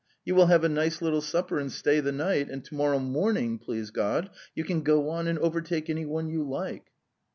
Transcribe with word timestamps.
You 0.25 0.33
will 0.33 0.47
have 0.47 0.63
a 0.63 0.67
nice 0.67 0.99
little 0.99 1.21
supper 1.21 1.59
and 1.59 1.71
stay 1.71 1.99
the 1.99 2.11
night, 2.11 2.49
and 2.49 2.65
to 2.65 2.73
morrow 2.73 2.97
morning, 2.97 3.59
please 3.59 3.91
God, 3.91 4.31
you 4.55 4.63
can 4.63 4.81
go 4.81 5.09
on 5.11 5.27
and 5.27 5.37
overtake 5.37 5.91
anyone 5.91 6.27
you 6.27 6.41
like." 6.43 6.87